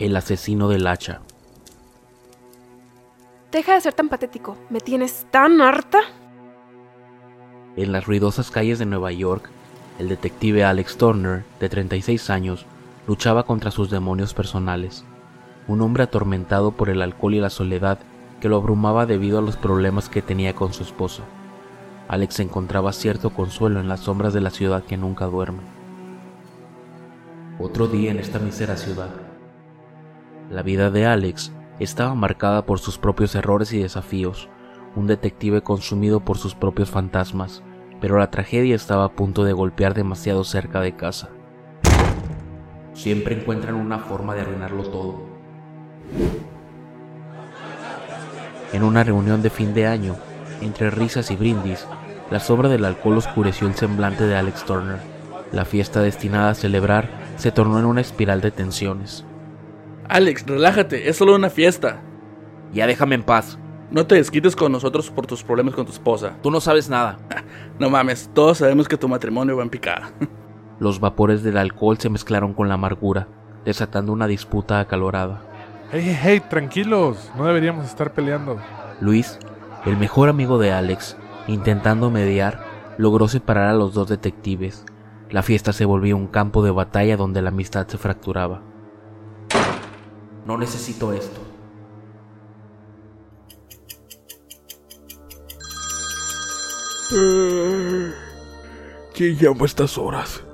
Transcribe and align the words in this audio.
El 0.00 0.16
asesino 0.16 0.70
del 0.70 0.86
hacha. 0.86 1.20
Deja 3.52 3.74
de 3.74 3.82
ser 3.82 3.92
tan 3.92 4.08
patético. 4.08 4.56
¿Me 4.70 4.80
tienes 4.80 5.26
tan 5.30 5.60
harta? 5.60 6.00
En 7.76 7.92
las 7.92 8.06
ruidosas 8.06 8.50
calles 8.50 8.78
de 8.78 8.86
Nueva 8.86 9.12
York, 9.12 9.50
el 9.98 10.08
detective 10.08 10.64
Alex 10.64 10.96
Turner, 10.96 11.44
de 11.60 11.68
36 11.68 12.30
años, 12.30 12.64
luchaba 13.06 13.42
contra 13.42 13.70
sus 13.70 13.90
demonios 13.90 14.32
personales. 14.32 15.04
Un 15.68 15.82
hombre 15.82 16.04
atormentado 16.04 16.70
por 16.70 16.88
el 16.88 17.02
alcohol 17.02 17.34
y 17.34 17.40
la 17.40 17.50
soledad 17.50 17.98
que 18.40 18.48
lo 18.48 18.56
abrumaba 18.56 19.04
debido 19.04 19.38
a 19.38 19.42
los 19.42 19.58
problemas 19.58 20.08
que 20.08 20.22
tenía 20.22 20.54
con 20.54 20.72
su 20.72 20.82
esposa. 20.82 21.24
Alex 22.08 22.40
encontraba 22.40 22.94
cierto 22.94 23.34
consuelo 23.34 23.80
en 23.80 23.88
las 23.88 24.00
sombras 24.00 24.32
de 24.32 24.40
la 24.40 24.48
ciudad 24.48 24.82
que 24.82 24.96
nunca 24.96 25.26
duerme. 25.26 25.60
Otro 27.58 27.86
día 27.86 28.10
en 28.10 28.18
esta 28.18 28.38
mísera 28.38 28.78
ciudad, 28.78 29.10
la 30.50 30.62
vida 30.62 30.90
de 30.90 31.06
Alex 31.06 31.52
estaba 31.78 32.14
marcada 32.14 32.66
por 32.66 32.80
sus 32.80 32.98
propios 32.98 33.34
errores 33.36 33.72
y 33.72 33.80
desafíos, 33.80 34.48
un 34.96 35.06
detective 35.06 35.62
consumido 35.62 36.20
por 36.20 36.38
sus 36.38 36.56
propios 36.56 36.90
fantasmas, 36.90 37.62
pero 38.00 38.18
la 38.18 38.30
tragedia 38.30 38.74
estaba 38.74 39.04
a 39.04 39.12
punto 39.12 39.44
de 39.44 39.52
golpear 39.52 39.94
demasiado 39.94 40.42
cerca 40.42 40.80
de 40.80 40.96
casa. 40.96 41.28
Siempre 42.94 43.40
encuentran 43.40 43.76
una 43.76 43.98
forma 43.98 44.34
de 44.34 44.40
arruinarlo 44.40 44.82
todo. 44.82 45.20
En 48.72 48.82
una 48.82 49.04
reunión 49.04 49.40
de 49.42 49.50
fin 49.50 49.72
de 49.72 49.86
año, 49.86 50.16
entre 50.60 50.90
risas 50.90 51.30
y 51.30 51.36
brindis, 51.36 51.86
la 52.30 52.40
sobra 52.40 52.68
del 52.68 52.84
alcohol 52.84 53.18
oscureció 53.18 53.68
el 53.68 53.74
semblante 53.74 54.26
de 54.26 54.36
Alex 54.36 54.64
Turner. 54.64 54.98
La 55.52 55.64
fiesta 55.64 56.00
destinada 56.00 56.50
a 56.50 56.54
celebrar 56.54 57.08
se 57.36 57.52
tornó 57.52 57.78
en 57.78 57.84
una 57.84 58.00
espiral 58.00 58.40
de 58.40 58.50
tensiones. 58.50 59.24
Alex, 60.10 60.44
relájate, 60.44 61.08
es 61.08 61.16
solo 61.16 61.36
una 61.36 61.50
fiesta. 61.50 62.02
Ya 62.72 62.88
déjame 62.88 63.14
en 63.14 63.22
paz. 63.22 63.60
No 63.92 64.08
te 64.08 64.16
desquites 64.16 64.56
con 64.56 64.72
nosotros 64.72 65.08
por 65.08 65.24
tus 65.24 65.44
problemas 65.44 65.76
con 65.76 65.86
tu 65.86 65.92
esposa. 65.92 66.36
Tú 66.42 66.50
no 66.50 66.60
sabes 66.60 66.88
nada. 66.88 67.18
No 67.78 67.88
mames, 67.88 68.28
todos 68.34 68.58
sabemos 68.58 68.88
que 68.88 68.98
tu 68.98 69.08
matrimonio 69.08 69.56
va 69.56 69.62
en 69.62 69.70
picada. 69.70 70.10
Los 70.80 71.00
vapores 71.00 71.42
del 71.42 71.56
alcohol 71.56 71.96
se 71.98 72.10
mezclaron 72.10 72.52
con 72.52 72.68
la 72.68 72.74
amargura, 72.74 73.28
desatando 73.64 74.12
una 74.12 74.26
disputa 74.26 74.80
acalorada. 74.80 75.42
Hey, 75.92 76.02
hey, 76.04 76.18
hey, 76.20 76.42
tranquilos, 76.50 77.30
no 77.38 77.46
deberíamos 77.46 77.86
estar 77.86 78.12
peleando. 78.12 78.58
Luis, 79.00 79.38
el 79.86 79.96
mejor 79.96 80.28
amigo 80.28 80.58
de 80.58 80.72
Alex, 80.72 81.16
intentando 81.46 82.10
mediar, 82.10 82.64
logró 82.98 83.28
separar 83.28 83.68
a 83.68 83.74
los 83.74 83.94
dos 83.94 84.08
detectives. 84.08 84.84
La 85.30 85.42
fiesta 85.42 85.72
se 85.72 85.86
volvió 85.86 86.16
un 86.16 86.26
campo 86.26 86.62
de 86.62 86.72
batalla 86.72 87.16
donde 87.16 87.40
la 87.40 87.48
amistad 87.48 87.86
se 87.86 87.96
fracturaba. 87.96 88.60
No 90.46 90.56
necesito 90.56 91.12
esto. 91.12 91.40
¿Quién 99.14 99.36
llama 99.36 99.62
a 99.62 99.64
estas 99.64 99.98
horas? 99.98 100.44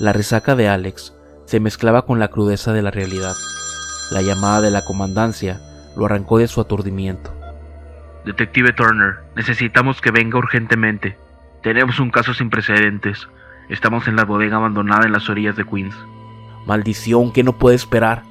La 0.00 0.12
resaca 0.12 0.56
de 0.56 0.68
Alex 0.68 1.14
se 1.44 1.60
mezclaba 1.60 2.04
con 2.04 2.18
la 2.18 2.28
crudeza 2.28 2.72
de 2.72 2.82
la 2.82 2.90
realidad. 2.90 3.34
La 4.10 4.22
llamada 4.22 4.60
de 4.60 4.70
la 4.70 4.84
comandancia 4.84 5.60
lo 5.96 6.06
arrancó 6.06 6.38
de 6.38 6.48
su 6.48 6.60
aturdimiento. 6.60 7.32
Detective 8.24 8.72
Turner, 8.72 9.18
necesitamos 9.36 10.00
que 10.00 10.10
venga 10.10 10.38
urgentemente. 10.38 11.16
Tenemos 11.62 12.00
un 12.00 12.10
caso 12.10 12.34
sin 12.34 12.50
precedentes. 12.50 13.28
Estamos 13.68 14.08
en 14.08 14.16
la 14.16 14.24
bodega 14.24 14.56
abandonada 14.56 15.06
en 15.06 15.12
las 15.12 15.28
orillas 15.28 15.54
de 15.56 15.64
Queens. 15.64 15.94
Maldición, 16.66 17.32
que 17.32 17.42
no 17.42 17.58
puede 17.58 17.76
esperar. 17.76 18.24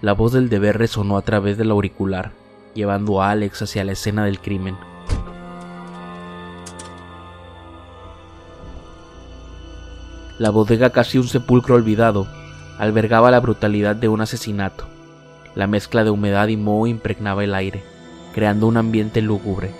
La 0.00 0.12
voz 0.12 0.32
del 0.32 0.48
deber 0.48 0.78
resonó 0.78 1.16
a 1.16 1.22
través 1.22 1.58
del 1.58 1.70
auricular, 1.70 2.32
llevando 2.74 3.20
a 3.20 3.30
Alex 3.30 3.62
hacia 3.62 3.84
la 3.84 3.92
escena 3.92 4.24
del 4.24 4.40
crimen. 4.40 4.76
La 10.38 10.50
bodega, 10.50 10.90
casi 10.90 11.18
un 11.18 11.26
sepulcro 11.26 11.74
olvidado, 11.74 12.28
albergaba 12.78 13.30
la 13.30 13.40
brutalidad 13.40 13.96
de 13.96 14.08
un 14.08 14.20
asesinato. 14.20 14.86
La 15.56 15.66
mezcla 15.66 16.04
de 16.04 16.10
humedad 16.10 16.46
y 16.46 16.56
moho 16.56 16.86
impregnaba 16.86 17.42
el 17.42 17.54
aire, 17.54 17.82
creando 18.32 18.68
un 18.68 18.76
ambiente 18.76 19.20
lúgubre. 19.20 19.72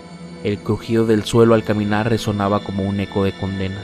El 0.42 0.58
crujido 0.58 1.06
del 1.06 1.24
suelo 1.24 1.54
al 1.54 1.62
caminar 1.62 2.10
resonaba 2.10 2.60
como 2.60 2.82
un 2.82 2.98
eco 2.98 3.22
de 3.22 3.32
condena. 3.38 3.80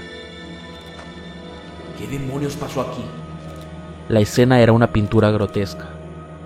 ¿Qué 1.96 2.08
demonios 2.08 2.56
pasó 2.56 2.80
aquí? 2.80 3.04
La 4.06 4.20
escena 4.20 4.60
era 4.60 4.72
una 4.72 4.92
pintura 4.92 5.30
grotesca. 5.30 5.88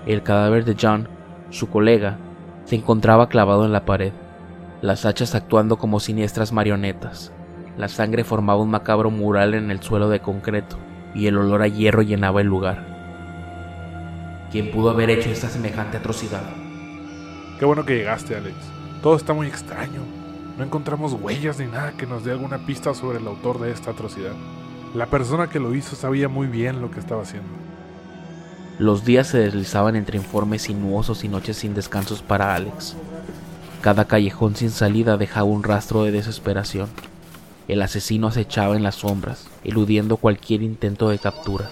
El 0.05 0.23
cadáver 0.23 0.63
de 0.63 0.77
John, 0.79 1.09
su 1.49 1.69
colega, 1.69 2.17
se 2.63 2.77
encontraba 2.77 3.27
clavado 3.27 3.65
en 3.65 3.73
la 3.73 3.83
pared, 3.83 4.13
las 4.81 5.05
hachas 5.05 5.35
actuando 5.35 5.77
como 5.77 5.99
siniestras 5.99 6.53
marionetas. 6.53 7.33
La 7.75 7.89
sangre 7.89 8.23
formaba 8.23 8.61
un 8.61 8.69
macabro 8.69 9.11
mural 9.11 9.55
en 9.55 9.71
el 9.71 9.81
suelo 9.81 10.07
de 10.07 10.21
concreto 10.21 10.77
y 11.13 11.27
el 11.27 11.37
olor 11.37 11.61
a 11.61 11.67
hierro 11.67 12.01
llenaba 12.01 12.39
el 12.39 12.47
lugar. 12.47 12.85
¿Quién 14.51 14.71
pudo 14.71 14.91
haber 14.91 15.09
hecho 15.09 15.29
esta 15.29 15.49
semejante 15.49 15.97
atrocidad? 15.97 16.43
Qué 17.59 17.65
bueno 17.65 17.85
que 17.85 17.97
llegaste, 17.97 18.37
Alex. 18.37 18.55
Todo 19.03 19.17
está 19.17 19.33
muy 19.33 19.47
extraño. 19.47 19.99
No 20.57 20.63
encontramos 20.63 21.11
huellas 21.11 21.59
ni 21.59 21.65
nada 21.65 21.91
que 21.91 22.07
nos 22.07 22.23
dé 22.23 22.31
alguna 22.31 22.65
pista 22.65 22.93
sobre 22.93 23.17
el 23.17 23.27
autor 23.27 23.59
de 23.59 23.71
esta 23.71 23.91
atrocidad. 23.91 24.31
La 24.95 25.05
persona 25.05 25.47
que 25.47 25.59
lo 25.59 25.75
hizo 25.75 25.95
sabía 25.95 26.29
muy 26.29 26.47
bien 26.47 26.81
lo 26.81 26.89
que 26.89 26.99
estaba 26.99 27.21
haciendo. 27.21 27.49
Los 28.79 29.05
días 29.05 29.27
se 29.27 29.37
deslizaban 29.37 29.95
entre 29.95 30.17
informes 30.17 30.63
sinuosos 30.63 31.23
y 31.23 31.27
noches 31.27 31.57
sin 31.57 31.75
descansos 31.75 32.23
para 32.23 32.55
Alex. 32.55 32.97
Cada 33.81 34.05
callejón 34.05 34.55
sin 34.55 34.71
salida 34.71 35.17
dejaba 35.17 35.45
un 35.45 35.63
rastro 35.63 36.03
de 36.03 36.11
desesperación. 36.11 36.89
El 37.67 37.83
asesino 37.83 38.27
acechaba 38.27 38.75
en 38.75 38.83
las 38.83 38.95
sombras, 38.95 39.47
eludiendo 39.63 40.17
cualquier 40.17 40.63
intento 40.63 41.09
de 41.09 41.19
captura. 41.19 41.69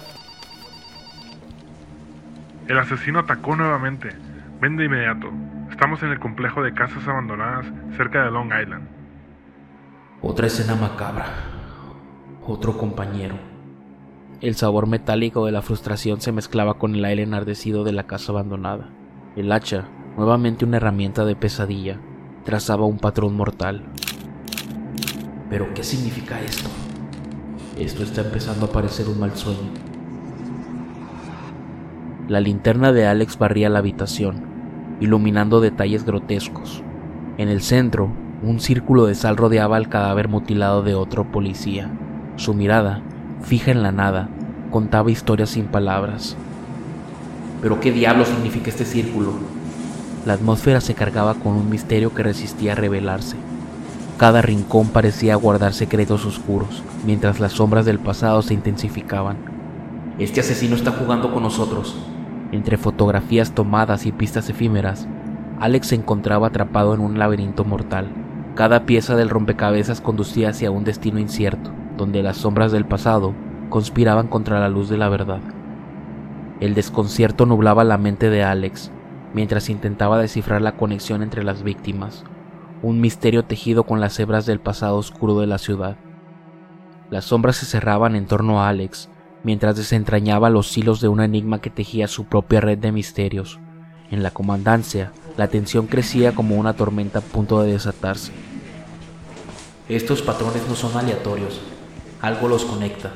El 2.68 2.78
asesino 2.78 3.18
atacó 3.20 3.56
nuevamente. 3.56 4.10
Ven 4.60 4.76
de 4.76 4.84
inmediato. 4.84 5.28
Estamos 5.70 6.02
en 6.02 6.10
el 6.10 6.20
complejo 6.20 6.62
de 6.62 6.72
casas 6.72 7.06
abandonadas 7.08 7.66
cerca 7.96 8.22
de 8.22 8.30
Long 8.30 8.52
Island. 8.62 8.86
Otra 10.22 10.46
escena 10.46 10.76
macabra 10.76 11.57
otro 12.48 12.78
compañero. 12.78 13.34
El 14.40 14.54
sabor 14.54 14.86
metálico 14.86 15.44
de 15.44 15.52
la 15.52 15.60
frustración 15.60 16.22
se 16.22 16.32
mezclaba 16.32 16.78
con 16.78 16.94
el 16.94 17.04
aire 17.04 17.22
enardecido 17.22 17.84
de 17.84 17.92
la 17.92 18.06
casa 18.06 18.32
abandonada. 18.32 18.88
El 19.36 19.52
hacha, 19.52 19.86
nuevamente 20.16 20.64
una 20.64 20.78
herramienta 20.78 21.26
de 21.26 21.36
pesadilla, 21.36 22.00
trazaba 22.44 22.86
un 22.86 22.98
patrón 22.98 23.36
mortal. 23.36 23.84
¿Pero 25.50 25.74
qué 25.74 25.84
significa 25.84 26.40
esto? 26.40 26.70
Esto 27.78 28.02
está 28.02 28.22
empezando 28.22 28.66
a 28.66 28.72
parecer 28.72 29.08
un 29.08 29.20
mal 29.20 29.36
sueño. 29.36 29.70
La 32.28 32.40
linterna 32.40 32.92
de 32.92 33.06
Alex 33.06 33.38
barría 33.38 33.68
la 33.68 33.80
habitación, 33.80 34.96
iluminando 35.00 35.60
detalles 35.60 36.04
grotescos. 36.04 36.82
En 37.36 37.48
el 37.48 37.60
centro, 37.60 38.10
un 38.42 38.60
círculo 38.60 39.04
de 39.04 39.14
sal 39.14 39.36
rodeaba 39.36 39.76
al 39.76 39.88
cadáver 39.88 40.28
mutilado 40.28 40.82
de 40.82 40.94
otro 40.94 41.30
policía. 41.30 41.90
Su 42.38 42.54
mirada, 42.54 43.00
fija 43.42 43.72
en 43.72 43.82
la 43.82 43.90
nada, 43.90 44.28
contaba 44.70 45.10
historias 45.10 45.50
sin 45.50 45.64
palabras. 45.64 46.36
Pero 47.60 47.80
qué 47.80 47.90
diablo 47.90 48.24
significa 48.24 48.70
este 48.70 48.84
círculo. 48.84 49.32
La 50.24 50.34
atmósfera 50.34 50.80
se 50.80 50.94
cargaba 50.94 51.34
con 51.34 51.54
un 51.54 51.68
misterio 51.68 52.14
que 52.14 52.22
resistía 52.22 52.72
a 52.72 52.76
revelarse. 52.76 53.36
Cada 54.18 54.40
rincón 54.40 54.86
parecía 54.86 55.34
guardar 55.34 55.72
secretos 55.72 56.24
oscuros, 56.26 56.84
mientras 57.04 57.40
las 57.40 57.54
sombras 57.54 57.84
del 57.84 57.98
pasado 57.98 58.40
se 58.42 58.54
intensificaban. 58.54 59.38
Este 60.20 60.38
asesino 60.38 60.76
está 60.76 60.92
jugando 60.92 61.34
con 61.34 61.42
nosotros. 61.42 61.96
Entre 62.52 62.76
fotografías 62.76 63.50
tomadas 63.50 64.06
y 64.06 64.12
pistas 64.12 64.48
efímeras, 64.48 65.08
Alex 65.58 65.88
se 65.88 65.96
encontraba 65.96 66.46
atrapado 66.46 66.94
en 66.94 67.00
un 67.00 67.18
laberinto 67.18 67.64
mortal. 67.64 68.06
Cada 68.54 68.86
pieza 68.86 69.16
del 69.16 69.28
rompecabezas 69.28 70.00
conducía 70.00 70.50
hacia 70.50 70.70
un 70.70 70.84
destino 70.84 71.18
incierto, 71.18 71.72
donde 71.98 72.22
las 72.22 72.38
sombras 72.38 72.72
del 72.72 72.86
pasado 72.86 73.34
conspiraban 73.68 74.28
contra 74.28 74.58
la 74.58 74.70
luz 74.70 74.88
de 74.88 74.96
la 74.96 75.10
verdad. 75.10 75.40
El 76.60 76.74
desconcierto 76.74 77.44
nublaba 77.44 77.84
la 77.84 77.98
mente 77.98 78.30
de 78.30 78.42
Alex 78.42 78.90
mientras 79.34 79.68
intentaba 79.68 80.18
descifrar 80.18 80.62
la 80.62 80.76
conexión 80.76 81.22
entre 81.22 81.44
las 81.44 81.62
víctimas, 81.62 82.24
un 82.82 83.00
misterio 83.00 83.44
tejido 83.44 83.84
con 83.84 84.00
las 84.00 84.18
hebras 84.18 84.46
del 84.46 84.60
pasado 84.60 84.96
oscuro 84.96 85.38
de 85.38 85.46
la 85.46 85.58
ciudad. 85.58 85.96
Las 87.10 87.26
sombras 87.26 87.56
se 87.56 87.66
cerraban 87.66 88.16
en 88.16 88.26
torno 88.26 88.62
a 88.62 88.68
Alex 88.68 89.10
mientras 89.42 89.76
desentrañaba 89.76 90.50
los 90.50 90.76
hilos 90.76 91.00
de 91.00 91.08
un 91.08 91.20
enigma 91.20 91.60
que 91.60 91.70
tejía 91.70 92.08
su 92.08 92.24
propia 92.24 92.60
red 92.60 92.78
de 92.78 92.92
misterios. 92.92 93.60
En 94.10 94.22
la 94.22 94.30
comandancia, 94.30 95.12
la 95.36 95.48
tensión 95.48 95.86
crecía 95.86 96.34
como 96.34 96.56
una 96.56 96.72
tormenta 96.74 97.20
a 97.20 97.22
punto 97.22 97.62
de 97.62 97.72
desatarse. 97.72 98.32
Estos 99.88 100.22
patrones 100.22 100.66
no 100.68 100.74
son 100.74 100.96
aleatorios, 100.96 101.60
algo 102.20 102.48
los 102.48 102.64
conecta. 102.64 103.10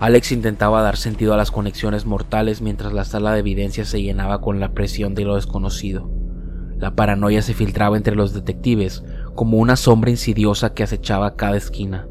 Alex 0.00 0.32
intentaba 0.32 0.80
dar 0.80 0.96
sentido 0.96 1.34
a 1.34 1.36
las 1.36 1.50
conexiones 1.50 2.06
mortales 2.06 2.62
mientras 2.62 2.92
la 2.92 3.04
sala 3.04 3.32
de 3.32 3.40
evidencia 3.40 3.84
se 3.84 4.02
llenaba 4.02 4.40
con 4.40 4.58
la 4.58 4.72
presión 4.72 5.14
de 5.14 5.24
lo 5.24 5.34
desconocido. 5.34 6.10
La 6.78 6.94
paranoia 6.94 7.42
se 7.42 7.52
filtraba 7.52 7.98
entre 7.98 8.16
los 8.16 8.32
detectives 8.32 9.04
como 9.34 9.58
una 9.58 9.76
sombra 9.76 10.10
insidiosa 10.10 10.72
que 10.72 10.82
acechaba 10.82 11.36
cada 11.36 11.58
esquina. 11.58 12.08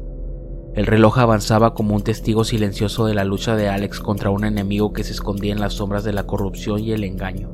El 0.74 0.86
reloj 0.86 1.18
avanzaba 1.18 1.74
como 1.74 1.96
un 1.96 2.02
testigo 2.02 2.44
silencioso 2.44 3.06
de 3.06 3.14
la 3.14 3.24
lucha 3.24 3.56
de 3.56 3.68
Alex 3.68 3.98
contra 3.98 4.30
un 4.30 4.44
enemigo 4.44 4.92
que 4.92 5.02
se 5.02 5.10
escondía 5.10 5.52
en 5.52 5.58
las 5.58 5.74
sombras 5.74 6.04
de 6.04 6.12
la 6.12 6.28
corrupción 6.28 6.78
y 6.78 6.92
el 6.92 7.02
engaño. 7.02 7.50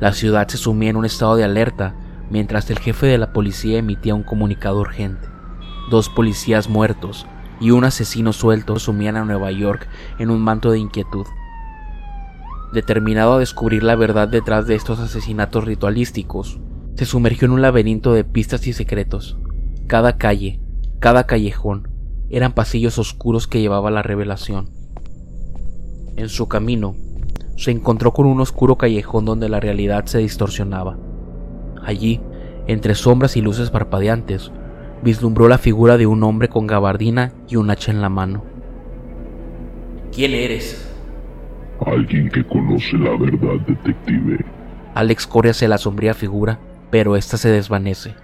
La 0.00 0.12
ciudad 0.12 0.48
se 0.48 0.58
sumía 0.58 0.90
en 0.90 0.96
un 0.96 1.04
estado 1.04 1.36
de 1.36 1.44
alerta 1.44 1.94
mientras 2.28 2.68
el 2.70 2.80
jefe 2.80 3.06
de 3.06 3.18
la 3.18 3.32
policía 3.32 3.78
emitía 3.78 4.16
un 4.16 4.24
comunicado 4.24 4.80
urgente. 4.80 5.31
Dos 5.90 6.08
policías 6.08 6.68
muertos 6.68 7.26
y 7.60 7.70
un 7.70 7.84
asesino 7.84 8.32
suelto 8.32 8.78
sumían 8.78 9.16
a 9.16 9.24
Nueva 9.24 9.52
York 9.52 9.88
en 10.18 10.30
un 10.30 10.40
manto 10.40 10.70
de 10.70 10.78
inquietud. 10.78 11.26
Determinado 12.72 13.34
a 13.34 13.38
descubrir 13.38 13.82
la 13.82 13.96
verdad 13.96 14.28
detrás 14.28 14.66
de 14.66 14.74
estos 14.74 14.98
asesinatos 14.98 15.64
ritualísticos, 15.64 16.58
se 16.96 17.04
sumergió 17.04 17.46
en 17.46 17.52
un 17.52 17.62
laberinto 17.62 18.12
de 18.14 18.24
pistas 18.24 18.66
y 18.66 18.72
secretos. 18.72 19.36
Cada 19.86 20.16
calle, 20.16 20.60
cada 20.98 21.24
callejón, 21.24 21.88
eran 22.30 22.52
pasillos 22.52 22.98
oscuros 22.98 23.46
que 23.46 23.60
llevaba 23.60 23.90
la 23.90 24.02
revelación. 24.02 24.70
En 26.16 26.28
su 26.28 26.48
camino, 26.48 26.96
se 27.56 27.70
encontró 27.70 28.12
con 28.12 28.26
un 28.26 28.40
oscuro 28.40 28.76
callejón 28.76 29.24
donde 29.24 29.48
la 29.48 29.60
realidad 29.60 30.06
se 30.06 30.18
distorsionaba. 30.18 30.98
Allí, 31.82 32.20
entre 32.66 32.94
sombras 32.94 33.36
y 33.36 33.42
luces 33.42 33.70
parpadeantes, 33.70 34.50
vislumbró 35.02 35.48
la 35.48 35.58
figura 35.58 35.98
de 35.98 36.06
un 36.06 36.22
hombre 36.22 36.48
con 36.48 36.66
gabardina 36.66 37.32
y 37.48 37.56
un 37.56 37.70
hacha 37.70 37.90
en 37.90 38.00
la 38.00 38.08
mano. 38.08 38.44
¿Quién 40.12 40.32
eres? 40.32 40.88
Alguien 41.84 42.30
que 42.30 42.44
conoce 42.44 42.96
la 42.96 43.10
verdad, 43.16 43.60
detective. 43.66 44.44
Alex 44.94 45.26
corre 45.26 45.50
hacia 45.50 45.68
la 45.68 45.78
sombría 45.78 46.14
figura, 46.14 46.58
pero 46.90 47.16
ésta 47.16 47.36
se 47.36 47.50
desvanece, 47.50 48.14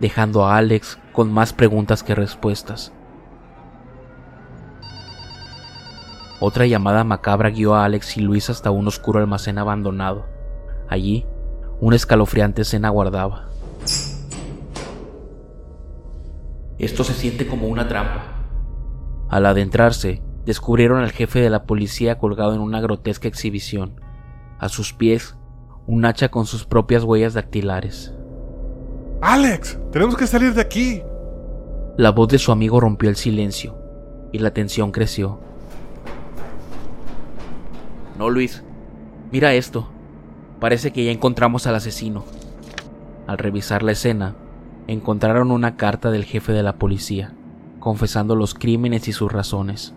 dejando 0.00 0.44
a 0.44 0.56
Alex 0.56 0.98
con 1.12 1.32
más 1.32 1.52
preguntas 1.52 2.02
que 2.02 2.14
respuestas. 2.14 2.92
Otra 6.38 6.66
llamada 6.66 7.04
macabra 7.04 7.50
guió 7.50 7.74
a 7.74 7.84
Alex 7.84 8.16
y 8.16 8.20
Luis 8.20 8.48
hasta 8.48 8.70
un 8.70 8.86
oscuro 8.86 9.18
almacén 9.18 9.58
abandonado. 9.58 10.26
Allí, 10.88 11.26
una 11.80 11.96
escalofriante 11.96 12.62
escena 12.62 12.88
aguardaba. 12.88 13.49
Esto 16.80 17.04
se 17.04 17.12
siente 17.12 17.46
como 17.46 17.68
una 17.68 17.88
trampa. 17.88 18.22
Al 19.28 19.44
adentrarse, 19.44 20.22
descubrieron 20.46 21.02
al 21.02 21.12
jefe 21.12 21.40
de 21.40 21.50
la 21.50 21.64
policía 21.64 22.16
colgado 22.16 22.54
en 22.54 22.60
una 22.60 22.80
grotesca 22.80 23.28
exhibición. 23.28 24.00
A 24.58 24.70
sus 24.70 24.94
pies, 24.94 25.36
un 25.86 26.06
hacha 26.06 26.30
con 26.30 26.46
sus 26.46 26.64
propias 26.64 27.04
huellas 27.04 27.34
dactilares. 27.34 28.14
¡Alex! 29.20 29.78
¡Tenemos 29.92 30.16
que 30.16 30.26
salir 30.26 30.54
de 30.54 30.62
aquí! 30.62 31.02
La 31.98 32.12
voz 32.12 32.28
de 32.28 32.38
su 32.38 32.50
amigo 32.50 32.80
rompió 32.80 33.10
el 33.10 33.16
silencio, 33.16 33.76
y 34.32 34.38
la 34.38 34.54
tensión 34.54 34.90
creció. 34.90 35.38
No, 38.16 38.30
Luis. 38.30 38.64
Mira 39.30 39.52
esto. 39.52 39.90
Parece 40.60 40.92
que 40.92 41.04
ya 41.04 41.10
encontramos 41.10 41.66
al 41.66 41.74
asesino. 41.74 42.24
Al 43.26 43.36
revisar 43.36 43.82
la 43.82 43.92
escena, 43.92 44.34
encontraron 44.90 45.52
una 45.52 45.76
carta 45.76 46.10
del 46.10 46.24
jefe 46.24 46.52
de 46.52 46.64
la 46.64 46.74
policía, 46.74 47.32
confesando 47.78 48.34
los 48.34 48.54
crímenes 48.54 49.06
y 49.06 49.12
sus 49.12 49.30
razones. 49.30 49.94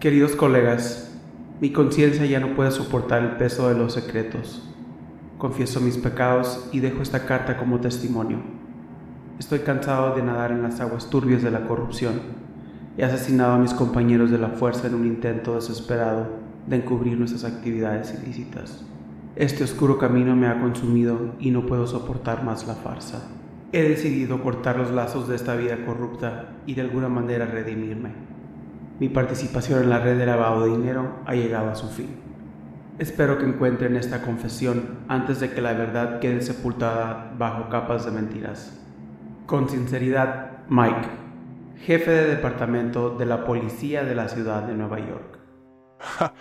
Queridos 0.00 0.36
colegas, 0.36 1.14
mi 1.60 1.70
conciencia 1.70 2.24
ya 2.24 2.40
no 2.40 2.56
puede 2.56 2.70
soportar 2.70 3.22
el 3.22 3.32
peso 3.32 3.68
de 3.68 3.74
los 3.74 3.92
secretos. 3.92 4.66
Confieso 5.36 5.82
mis 5.82 5.98
pecados 5.98 6.66
y 6.72 6.80
dejo 6.80 7.02
esta 7.02 7.26
carta 7.26 7.58
como 7.58 7.78
testimonio. 7.78 8.38
Estoy 9.38 9.58
cansado 9.58 10.16
de 10.16 10.22
nadar 10.22 10.50
en 10.50 10.62
las 10.62 10.80
aguas 10.80 11.10
turbias 11.10 11.42
de 11.42 11.50
la 11.50 11.66
corrupción. 11.66 12.22
He 12.96 13.04
asesinado 13.04 13.52
a 13.52 13.58
mis 13.58 13.74
compañeros 13.74 14.30
de 14.30 14.38
la 14.38 14.48
fuerza 14.48 14.86
en 14.86 14.94
un 14.94 15.04
intento 15.04 15.56
desesperado 15.56 16.26
de 16.66 16.76
encubrir 16.76 17.18
nuestras 17.18 17.44
actividades 17.44 18.18
ilícitas. 18.22 18.82
Este 19.36 19.62
oscuro 19.62 19.98
camino 19.98 20.34
me 20.34 20.46
ha 20.46 20.58
consumido 20.58 21.34
y 21.38 21.50
no 21.50 21.66
puedo 21.66 21.86
soportar 21.86 22.44
más 22.44 22.66
la 22.66 22.74
farsa. 22.74 23.37
He 23.70 23.82
decidido 23.82 24.42
cortar 24.42 24.78
los 24.78 24.90
lazos 24.90 25.28
de 25.28 25.36
esta 25.36 25.54
vida 25.54 25.84
corrupta 25.84 26.56
y 26.64 26.74
de 26.74 26.80
alguna 26.80 27.10
manera 27.10 27.44
redimirme. 27.44 28.12
Mi 28.98 29.10
participación 29.10 29.82
en 29.82 29.90
la 29.90 30.00
red 30.00 30.16
de 30.16 30.24
lavado 30.24 30.64
de 30.64 30.76
dinero 30.76 31.20
ha 31.26 31.34
llegado 31.34 31.70
a 31.70 31.74
su 31.74 31.88
fin. 31.88 32.08
Espero 32.98 33.36
que 33.36 33.44
encuentren 33.44 33.94
esta 33.96 34.22
confesión 34.22 35.00
antes 35.06 35.38
de 35.38 35.50
que 35.50 35.60
la 35.60 35.74
verdad 35.74 36.18
quede 36.18 36.40
sepultada 36.40 37.34
bajo 37.36 37.68
capas 37.68 38.06
de 38.06 38.10
mentiras. 38.10 38.80
Con 39.44 39.68
sinceridad, 39.68 40.66
Mike, 40.70 41.08
jefe 41.84 42.10
de 42.10 42.26
departamento 42.26 43.10
de 43.10 43.26
la 43.26 43.44
policía 43.44 44.02
de 44.02 44.14
la 44.14 44.28
ciudad 44.28 44.62
de 44.62 44.74
Nueva 44.74 44.98
York. 44.98 45.38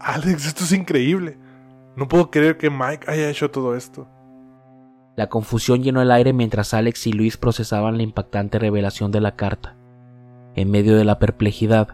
Alex, 0.00 0.46
esto 0.46 0.64
es 0.64 0.72
increíble. 0.72 1.36
No 1.96 2.06
puedo 2.06 2.30
creer 2.30 2.56
que 2.56 2.70
Mike 2.70 3.10
haya 3.10 3.28
hecho 3.28 3.50
todo 3.50 3.74
esto. 3.74 4.08
La 5.20 5.28
confusión 5.28 5.82
llenó 5.82 6.00
el 6.00 6.12
aire 6.12 6.32
mientras 6.32 6.72
Alex 6.72 7.06
y 7.06 7.12
Luis 7.12 7.36
procesaban 7.36 7.98
la 7.98 8.02
impactante 8.02 8.58
revelación 8.58 9.12
de 9.12 9.20
la 9.20 9.36
carta. 9.36 9.76
En 10.54 10.70
medio 10.70 10.96
de 10.96 11.04
la 11.04 11.18
perplejidad, 11.18 11.88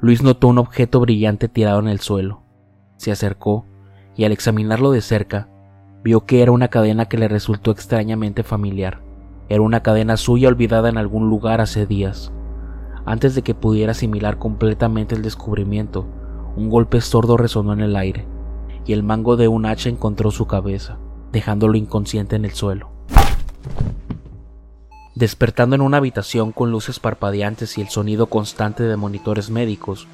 Luis 0.00 0.22
notó 0.22 0.48
un 0.48 0.56
objeto 0.56 0.98
brillante 0.98 1.50
tirado 1.50 1.78
en 1.80 1.88
el 1.88 2.00
suelo. 2.00 2.40
Se 2.96 3.12
acercó 3.12 3.66
y 4.16 4.24
al 4.24 4.32
examinarlo 4.32 4.92
de 4.92 5.02
cerca, 5.02 5.50
vio 6.02 6.24
que 6.24 6.40
era 6.40 6.52
una 6.52 6.68
cadena 6.68 7.04
que 7.04 7.18
le 7.18 7.28
resultó 7.28 7.70
extrañamente 7.70 8.42
familiar. 8.44 9.02
Era 9.50 9.60
una 9.60 9.82
cadena 9.82 10.16
suya 10.16 10.48
olvidada 10.48 10.88
en 10.88 10.96
algún 10.96 11.28
lugar 11.28 11.60
hace 11.60 11.84
días. 11.84 12.32
Antes 13.04 13.34
de 13.34 13.42
que 13.42 13.54
pudiera 13.54 13.92
asimilar 13.92 14.38
completamente 14.38 15.14
el 15.14 15.20
descubrimiento, 15.20 16.08
un 16.56 16.70
golpe 16.70 17.02
sordo 17.02 17.36
resonó 17.36 17.74
en 17.74 17.80
el 17.80 17.94
aire, 17.94 18.26
y 18.86 18.94
el 18.94 19.02
mango 19.02 19.36
de 19.36 19.48
un 19.48 19.66
hacha 19.66 19.90
encontró 19.90 20.30
su 20.30 20.46
cabeza 20.46 20.98
dejándolo 21.34 21.76
inconsciente 21.76 22.36
en 22.36 22.44
el 22.44 22.52
suelo. 22.52 22.88
Despertando 25.14 25.76
en 25.76 25.82
una 25.82 25.98
habitación 25.98 26.52
con 26.52 26.70
luces 26.70 27.00
parpadeantes 27.00 27.76
y 27.76 27.82
el 27.82 27.88
sonido 27.88 28.26
constante 28.26 28.84
de 28.84 28.96
monitores 28.96 29.50
médicos, 29.50 30.06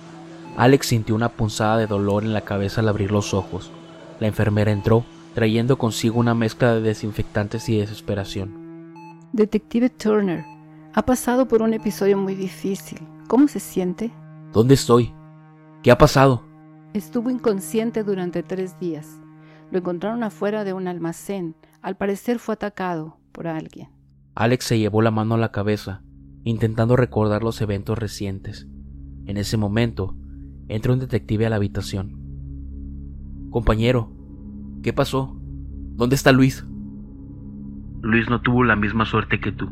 Alex 0.57 0.89
sintió 0.89 1.15
una 1.15 1.29
punzada 1.29 1.77
de 1.77 1.87
dolor 1.87 2.25
en 2.25 2.33
la 2.33 2.41
cabeza 2.41 2.81
al 2.81 2.89
abrir 2.89 3.13
los 3.13 3.35
ojos. 3.35 3.71
La 4.19 4.27
enfermera 4.27 4.73
entró, 4.73 5.05
trayendo 5.35 5.79
consigo 5.79 6.19
una 6.19 6.35
mezcla 6.35 6.75
de 6.75 6.81
desinfectantes 6.81 7.69
y 7.69 7.79
desesperación. 7.79 8.95
Detective 9.33 9.91
Turner, 9.91 10.45
ha 10.95 11.03
pasado 11.03 11.47
por 11.47 11.63
un 11.63 11.75
episodio 11.75 12.17
muy 12.17 12.35
difícil. 12.35 12.99
¿Cómo 13.29 13.47
se 13.47 13.61
siente? 13.61 14.11
¿Dónde 14.53 14.75
estoy? 14.75 15.15
¿Qué 15.83 15.91
ha 15.91 15.99
pasado? 15.99 16.43
Estuvo 16.95 17.31
inconsciente 17.31 18.03
durante 18.03 18.43
tres 18.43 18.79
días. 18.81 19.20
Lo 19.71 19.79
encontraron 19.79 20.23
afuera 20.23 20.65
de 20.65 20.73
un 20.73 20.89
almacén. 20.89 21.55
Al 21.83 21.97
parecer 21.97 22.39
fue 22.39 22.55
atacado 22.55 23.19
por 23.33 23.47
alguien. 23.47 23.89
Alex 24.35 24.65
se 24.65 24.79
llevó 24.79 25.03
la 25.03 25.11
mano 25.11 25.35
a 25.35 25.39
la 25.39 25.53
cabeza 25.53 26.03
intentando 26.45 26.97
recordar 26.97 27.43
los 27.43 27.61
eventos 27.61 27.99
recientes. 27.99 28.67
En 29.27 29.37
ese 29.37 29.57
momento, 29.57 30.17
entra 30.69 30.93
un 30.93 30.99
detective 30.99 31.47
a 31.47 31.51
la 31.51 31.57
habitación. 31.57 32.19
Compañero, 33.51 34.13
¿qué 34.83 34.93
pasó? 34.93 35.37
¿Dónde 35.95 36.17
está 36.17 36.33
Luis? 36.33 36.65
Luis 38.01 38.31
no 38.31 38.41
tuvo 38.41 38.65
la 38.65 38.77
misma 38.77 39.05
suerte 39.05 39.41
que 39.41 39.53
tú. 39.53 39.69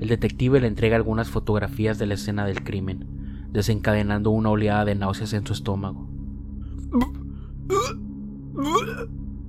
El 0.00 0.08
detective 0.08 0.60
le 0.60 0.66
entrega 0.66 0.96
algunas 0.96 1.30
fotografías 1.30 1.98
de 1.98 2.06
la 2.06 2.14
escena 2.14 2.44
del 2.44 2.62
crimen, 2.62 3.48
desencadenando 3.50 4.30
una 4.30 4.50
oleada 4.50 4.84
de 4.84 4.94
náuseas 4.94 5.32
en 5.32 5.46
su 5.46 5.52
estómago. 5.54 6.10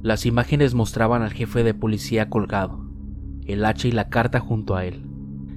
Las 0.01 0.25
imágenes 0.25 0.73
mostraban 0.73 1.21
al 1.21 1.31
jefe 1.31 1.63
de 1.63 1.73
policía 1.73 2.29
colgado, 2.29 2.85
el 3.45 3.63
hacha 3.63 3.87
y 3.87 3.91
la 3.91 4.09
carta 4.09 4.39
junto 4.39 4.75
a 4.75 4.85
él. 4.85 5.05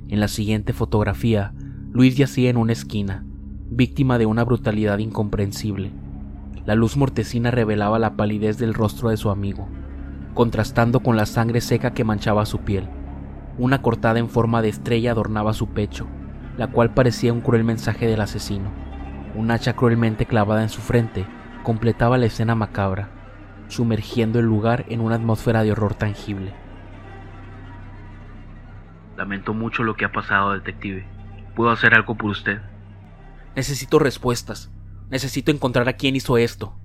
En 0.08 0.20
la 0.20 0.28
siguiente 0.28 0.72
fotografía, 0.72 1.54
Luis 1.90 2.16
yacía 2.16 2.50
en 2.50 2.58
una 2.58 2.72
esquina, 2.72 3.24
víctima 3.70 4.18
de 4.18 4.26
una 4.26 4.44
brutalidad 4.44 4.98
incomprensible. 4.98 5.92
La 6.66 6.74
luz 6.74 6.96
mortecina 6.96 7.50
revelaba 7.50 7.98
la 7.98 8.16
palidez 8.16 8.58
del 8.58 8.74
rostro 8.74 9.08
de 9.08 9.16
su 9.16 9.30
amigo, 9.30 9.68
contrastando 10.34 11.00
con 11.00 11.16
la 11.16 11.24
sangre 11.24 11.62
seca 11.62 11.94
que 11.94 12.04
manchaba 12.04 12.44
su 12.44 12.58
piel. 12.58 12.86
Una 13.56 13.80
cortada 13.80 14.18
en 14.18 14.28
forma 14.28 14.60
de 14.60 14.68
estrella 14.68 15.12
adornaba 15.12 15.54
su 15.54 15.68
pecho, 15.68 16.06
la 16.58 16.70
cual 16.70 16.92
parecía 16.92 17.32
un 17.32 17.40
cruel 17.40 17.64
mensaje 17.64 18.06
del 18.06 18.20
asesino. 18.20 18.70
Un 19.34 19.50
hacha 19.50 19.74
cruelmente 19.74 20.26
clavada 20.26 20.62
en 20.62 20.68
su 20.68 20.80
frente 20.80 21.26
completaba 21.62 22.18
la 22.18 22.26
escena 22.26 22.54
macabra, 22.54 23.17
sumergiendo 23.68 24.38
el 24.38 24.46
lugar 24.46 24.84
en 24.88 25.00
una 25.00 25.14
atmósfera 25.14 25.62
de 25.62 25.72
horror 25.72 25.94
tangible. 25.94 26.52
Lamento 29.16 29.54
mucho 29.54 29.82
lo 29.82 29.94
que 29.94 30.04
ha 30.04 30.12
pasado, 30.12 30.52
detective. 30.52 31.06
¿Puedo 31.54 31.70
hacer 31.70 31.94
algo 31.94 32.16
por 32.16 32.30
usted? 32.30 32.60
Necesito 33.56 33.98
respuestas. 33.98 34.70
Necesito 35.10 35.50
encontrar 35.50 35.88
a 35.88 35.94
quién 35.94 36.14
hizo 36.14 36.38
esto. 36.38 36.78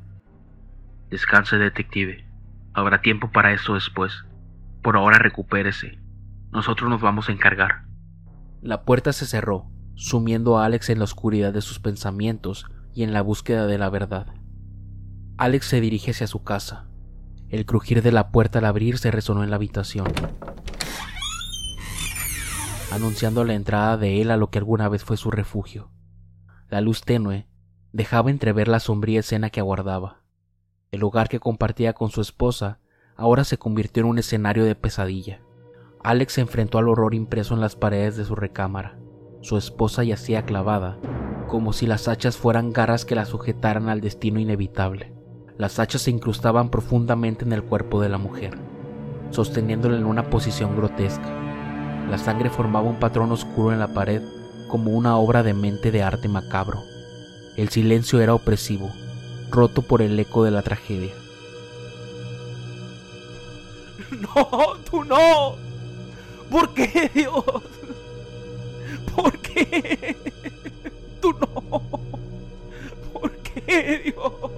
Descanse, 1.10 1.58
detective. 1.58 2.25
Habrá 2.74 3.02
tiempo 3.02 3.32
para 3.32 3.54
eso 3.54 3.75
después. 3.75 4.25
Por 4.82 4.96
ahora 4.96 5.20
recupérese. 5.20 6.00
Nosotros 6.52 6.90
nos 6.90 7.02
vamos 7.02 7.30
a 7.30 7.32
encargar. 7.32 7.84
La 8.62 8.84
puerta 8.84 9.13
se 9.13 9.25
cerró, 9.25 9.70
sumiendo 9.94 10.58
a 10.58 10.66
Alex 10.66 10.90
en 10.90 11.00
la 11.00 11.04
oscuridad 11.04 11.54
de 11.54 11.62
sus 11.62 11.80
pensamientos 11.80 12.66
y 12.96 13.04
en 13.04 13.13
la 13.13 13.22
búsqueda 13.22 13.68
de 13.68 13.78
la 13.78 13.90
verdad. 13.90 14.28
Alex 15.36 15.66
se 15.66 15.82
dirige 15.82 16.12
hacia 16.12 16.28
su 16.28 16.44
casa. 16.44 16.86
El 17.50 17.66
crujir 17.66 18.04
de 18.04 18.12
la 18.12 18.30
puerta 18.30 18.60
al 18.60 18.66
abrirse 18.66 19.10
resonó 19.10 19.44
en 19.44 19.50
la 19.50 19.56
habitación, 19.56 20.08
anunciando 22.92 23.44
la 23.44 23.56
entrada 23.56 23.98
de 23.98 24.22
él 24.22 24.30
a 24.30 24.38
lo 24.38 24.52
que 24.52 24.60
alguna 24.60 24.90
vez 24.90 25.04
fue 25.04 25.18
su 25.18 25.32
refugio. 25.32 25.90
La 26.70 26.82
luz 26.82 27.02
tenue 27.02 27.48
dejaba 27.94 28.30
entrever 28.30 28.68
la 28.68 28.80
sombría 28.80 29.22
escena 29.22 29.50
que 29.50 29.60
aguardaba. 29.60 30.22
El 30.92 31.04
hogar 31.04 31.30
que 31.30 31.40
compartía 31.40 31.94
con 31.94 32.12
su 32.12 32.22
esposa 32.22 32.80
ahora 33.16 33.44
se 33.44 33.58
convirtió 33.58 34.02
en 34.02 34.10
un 34.10 34.20
escenario 34.20 34.66
de 34.66 34.75
pesadilla. 34.75 35.42
Alex 36.04 36.34
se 36.34 36.42
enfrentó 36.42 36.78
al 36.78 36.90
horror 36.90 37.16
impreso 37.16 37.56
en 37.56 37.62
las 37.62 37.75
paredes 37.75 38.18
de 38.18 38.25
su 38.25 38.36
recámara. 38.36 39.00
Su 39.42 39.58
esposa 39.58 40.04
yacía 40.04 40.46
clavada, 40.46 41.00
como 41.48 41.74
si 41.74 41.88
las 41.88 42.08
hachas 42.08 42.38
fueran 42.38 42.72
garras 42.72 43.04
que 43.04 43.16
la 43.16 43.25
sujetaran 43.25 43.90
al 43.90 44.00
destino 44.00 44.40
inevitable. 44.40 45.23
Las 45.57 45.77
hachas 45.77 46.01
se 46.01 46.12
incrustaban 46.12 46.69
profundamente 46.69 47.45
en 47.45 47.53
el 47.53 47.63
cuerpo 47.63 48.01
de 48.01 48.10
la 48.10 48.17
mujer, 48.17 48.57
sosteniéndola 49.29 49.98
en 49.98 50.05
una 50.05 50.29
posición 50.29 50.75
grotesca. 50.75 51.29
La 52.10 52.17
sangre 52.17 52.50
formaba 52.50 52.89
un 52.89 53.00
patrón 53.00 53.31
oscuro 53.31 53.72
en 53.72 53.79
la 53.79 53.93
pared 53.93 54.22
como 54.67 54.91
una 54.91 55.15
obra 55.17 55.43
de 55.43 55.53
mente 55.53 55.91
de 55.91 56.01
arte 56.01 56.27
macabro. 56.27 56.81
El 57.55 57.69
silencio 57.69 58.19
era 58.19 58.33
opresivo, 58.33 58.89
roto 59.51 59.83
por 59.83 60.01
el 60.01 60.19
eco 60.19 60.43
de 60.43 60.51
la 60.51 60.62
tragedia. 60.62 61.13
No, 64.36 64.75
tú 64.89 65.03
no. 65.03 65.55
¿Por 66.50 66.74
qué, 66.74 67.12
Dios? 67.13 67.43
¿Por 69.15 69.38
qué? 69.39 70.15
Tú 71.22 71.33
no. 71.33 71.81
¿Por 73.12 73.31
qué, 73.38 74.01
Dios? 74.05 74.52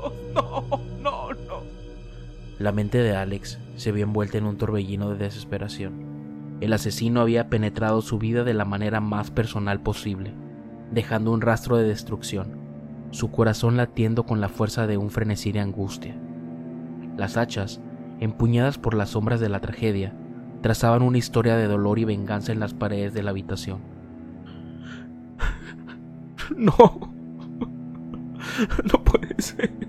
La 2.65 2.71
mente 2.71 2.97
de 2.97 3.15
Alex 3.15 3.59
se 3.75 3.91
vio 3.91 4.05
envuelta 4.05 4.39
en 4.39 4.47
un 4.47 4.57
torbellino 4.57 5.11
de 5.11 5.17
desesperación. 5.17 6.57
El 6.61 6.73
asesino 6.73 7.21
había 7.21 7.47
penetrado 7.47 8.01
su 8.01 8.17
vida 8.17 8.43
de 8.43 8.55
la 8.55 8.65
manera 8.65 9.01
más 9.01 9.29
personal 9.29 9.83
posible, 9.83 10.33
dejando 10.89 11.31
un 11.31 11.41
rastro 11.41 11.77
de 11.77 11.83
destrucción, 11.83 12.57
su 13.11 13.29
corazón 13.29 13.77
latiendo 13.77 14.25
con 14.25 14.41
la 14.41 14.49
fuerza 14.49 14.87
de 14.87 14.97
un 14.97 15.11
frenesí 15.11 15.51
de 15.51 15.59
angustia. 15.59 16.15
Las 17.15 17.37
hachas, 17.37 17.81
empuñadas 18.19 18.79
por 18.79 18.95
las 18.95 19.11
sombras 19.11 19.39
de 19.39 19.49
la 19.49 19.61
tragedia, 19.61 20.15
trazaban 20.63 21.03
una 21.03 21.19
historia 21.19 21.57
de 21.57 21.67
dolor 21.67 21.99
y 21.99 22.05
venganza 22.05 22.51
en 22.51 22.59
las 22.59 22.73
paredes 22.73 23.13
de 23.13 23.21
la 23.21 23.29
habitación. 23.29 23.81
No. 26.57 26.73
No 28.91 29.03
puede 29.03 29.39
ser. 29.39 29.84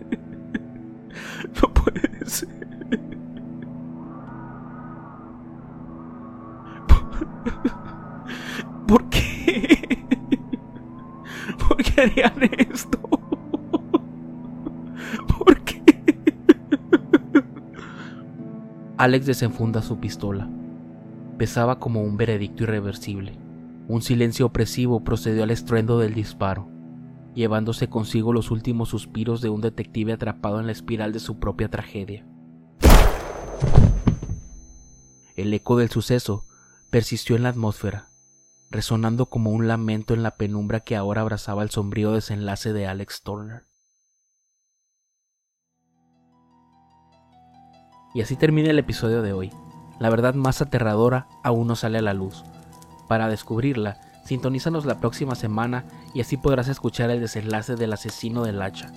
Harían 12.06 12.50
esto? 12.58 12.98
¿Por 15.38 15.60
qué? 15.62 15.82
Alex 18.96 19.26
desenfunda 19.26 19.82
su 19.82 19.98
pistola. 19.98 20.48
Pesaba 21.38 21.78
como 21.78 22.02
un 22.02 22.16
veredicto 22.16 22.64
irreversible. 22.64 23.38
Un 23.88 24.02
silencio 24.02 24.46
opresivo 24.46 25.04
procedió 25.04 25.42
al 25.44 25.50
estruendo 25.50 25.98
del 25.98 26.14
disparo, 26.14 26.68
llevándose 27.34 27.88
consigo 27.88 28.32
los 28.32 28.50
últimos 28.50 28.88
suspiros 28.88 29.40
de 29.40 29.50
un 29.50 29.60
detective 29.60 30.12
atrapado 30.12 30.58
en 30.60 30.66
la 30.66 30.72
espiral 30.72 31.12
de 31.12 31.20
su 31.20 31.38
propia 31.38 31.68
tragedia. 31.68 32.26
El 35.36 35.52
eco 35.52 35.76
del 35.76 35.90
suceso 35.90 36.46
persistió 36.90 37.36
en 37.36 37.42
la 37.42 37.50
atmósfera, 37.50 38.10
resonando 38.70 39.26
como 39.26 39.50
un 39.50 39.68
lamento 39.68 40.14
en 40.14 40.22
la 40.22 40.36
penumbra 40.36 40.80
que 40.80 40.96
ahora 40.96 41.20
abrazaba 41.22 41.62
el 41.62 41.70
sombrío 41.70 42.12
desenlace 42.12 42.72
de 42.72 42.86
Alex 42.86 43.22
Turner. 43.22 43.66
Y 48.14 48.22
así 48.22 48.36
termina 48.36 48.70
el 48.70 48.78
episodio 48.78 49.22
de 49.22 49.32
hoy. 49.32 49.52
La 49.98 50.10
verdad 50.10 50.34
más 50.34 50.62
aterradora 50.62 51.28
aún 51.44 51.66
no 51.66 51.76
sale 51.76 51.98
a 51.98 52.02
la 52.02 52.14
luz. 52.14 52.44
Para 53.08 53.28
descubrirla, 53.28 54.00
sintonízanos 54.24 54.86
la 54.86 55.00
próxima 55.00 55.34
semana 55.34 55.84
y 56.14 56.20
así 56.20 56.36
podrás 56.36 56.68
escuchar 56.68 57.10
el 57.10 57.20
desenlace 57.20 57.76
del 57.76 57.92
asesino 57.92 58.44
del 58.44 58.62
hacha. 58.62 58.90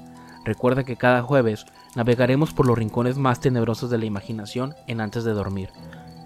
Recuerda 0.45 0.83
que 0.83 0.95
cada 0.95 1.21
jueves 1.21 1.65
navegaremos 1.95 2.53
por 2.53 2.65
los 2.65 2.77
rincones 2.77 3.17
más 3.17 3.39
tenebrosos 3.39 3.89
de 3.89 3.97
la 3.97 4.05
imaginación 4.05 4.73
en 4.87 5.01
antes 5.01 5.23
de 5.23 5.33
dormir. 5.33 5.69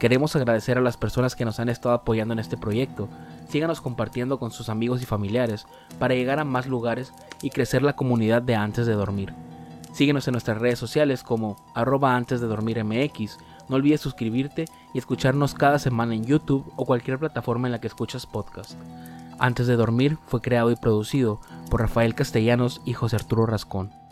Queremos 0.04 0.36
agradecer 0.36 0.78
a 0.78 0.82
las 0.82 0.98
personas 0.98 1.34
que 1.34 1.46
nos 1.46 1.62
han 1.62 1.70
estado 1.70 1.96
apoyando 1.96 2.34
en 2.34 2.40
este 2.40 2.58
proyecto. 2.58 3.08
Síganos 3.48 3.80
compartiendo 3.80 4.38
con 4.38 4.52
sus 4.52 4.68
amigos 4.68 5.02
y 5.02 5.06
familiares 5.06 5.66
para 5.98 6.14
llegar 6.14 6.40
a 6.40 6.44
más 6.44 6.68
lugares 6.68 7.14
y 7.42 7.52
crecer 7.52 7.84
la 7.84 7.96
comunidad 7.96 8.42
de 8.42 8.54
antes 8.54 8.86
de 8.86 8.96
dormir. 8.96 9.34
Síguenos 9.94 10.28
en 10.28 10.34
nuestras 10.34 10.58
redes 10.58 10.78
sociales 10.78 11.24
como 11.24 11.56
arroba 11.74 12.18
antes 12.18 12.42
de 12.42 12.48
dormir 12.48 12.84
MX. 12.84 13.38
No 13.70 13.78
olvides 13.78 14.02
suscribirte 14.02 14.66
y 14.94 14.98
escucharnos 14.98 15.54
cada 15.54 15.80
semana 15.80 16.16
en 16.16 16.26
YouTube 16.26 16.70
o 16.76 16.86
cualquier 16.86 17.18
plataforma 17.18 17.70
en 17.70 17.72
la 17.72 17.80
que 17.80 17.88
escuchas 17.88 18.26
podcast. 18.26 18.74
Antes 19.40 19.68
de 19.68 19.78
dormir 19.78 20.18
fue 20.28 20.42
creado 20.42 20.70
y 20.70 20.76
producido 20.76 21.40
por 21.72 21.80
Rafael 21.80 22.14
Castellanos 22.14 22.82
y 22.84 22.92
José 22.92 23.16
Arturo 23.16 23.46
Rascón. 23.46 24.03